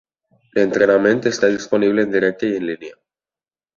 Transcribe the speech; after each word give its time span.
L'entrenament 0.57 1.21
està 1.31 1.49
disponible 1.57 2.07
en 2.07 2.17
directe 2.17 2.51
i 2.51 2.57
en 2.63 2.67
línia. 2.71 2.99